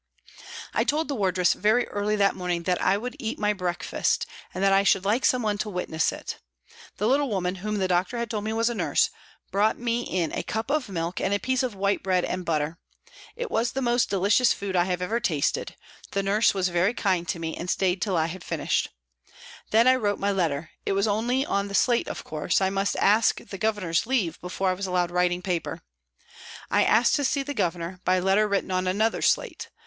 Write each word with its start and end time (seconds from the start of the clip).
I 0.73 0.83
told 0.83 1.07
the 1.07 1.13
wardress 1.15 1.53
very 1.53 1.87
early 1.89 2.15
that 2.15 2.35
morning 2.35 2.63
that 2.63 2.81
I 2.81 2.97
would 2.97 3.15
eat 3.19 3.37
my 3.37 3.53
breakfast, 3.53 4.25
and 4.51 4.63
that 4.63 4.73
I 4.73 4.81
should 4.81 5.05
like 5.05 5.27
someone 5.27 5.59
to 5.59 5.69
witness 5.69 6.11
it. 6.11 6.39
The 6.97 7.07
little 7.07 7.29
woman, 7.29 7.57
whom 7.57 7.75
the 7.77 7.87
doctor 7.87 8.17
had 8.17 8.27
told 8.31 8.45
me 8.45 8.51
was 8.51 8.67
a 8.67 8.73
nurse, 8.73 9.11
brought 9.51 9.77
me 9.77 10.01
in 10.01 10.33
a 10.33 10.41
cup 10.41 10.71
of 10.71 10.89
milk 10.89 11.21
and 11.21 11.35
a 11.35 11.39
piece 11.39 11.61
of 11.61 11.75
white 11.75 12.01
bread 12.01 12.25
and 12.25 12.43
butter. 12.43 12.79
It 13.35 13.51
was 13.51 13.73
the 13.73 13.81
most 13.83 14.09
delicious 14.09 14.53
food 14.53 14.75
I 14.75 14.85
have 14.85 15.03
ever 15.03 15.19
tasted; 15.19 15.75
the" 16.13 16.23
nurse" 16.23 16.51
was 16.55 16.69
very 16.69 16.95
kind 16.95 17.27
to 17.27 17.37
me 17.37 17.55
and 17.55 17.69
stayed 17.69 18.01
till 18.01 18.17
I 18.17 18.25
had 18.25 18.43
finished. 18.43 18.89
Then 19.69 19.87
I 19.87 19.93
wrote 19.97 20.17
my 20.17 20.31
letter; 20.31 20.71
it 20.83 20.93
was 20.93 21.07
only 21.07 21.45
on 21.45 21.67
the 21.67 21.75
slate, 21.75 22.07
of 22.07 22.23
course; 22.23 22.59
I 22.59 22.71
must 22.71 22.95
ask 22.95 23.35
the 23.37 23.59
Governor's 23.59 24.07
leave 24.07 24.41
before 24.41 24.71
I 24.71 24.73
was 24.73 24.87
allowed 24.87 25.11
writing 25.11 25.43
paper. 25.43 25.83
I 26.71 26.83
asked 26.85 27.13
to 27.17 27.23
see 27.23 27.43
the 27.43 27.53
Governor, 27.53 27.99
by 28.03 28.17
letter 28.17 28.47
written 28.47 28.71
on 28.71 28.87
another 28.87 29.21
slate. 29.21 29.69